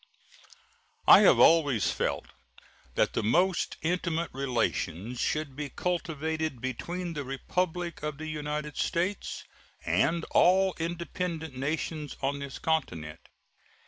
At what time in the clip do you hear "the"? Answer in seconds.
3.13-3.21, 7.13-7.23, 8.17-8.25